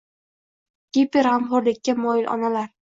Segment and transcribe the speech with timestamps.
[0.99, 2.77] Giperg‘amxo‘rlikka moyil onalar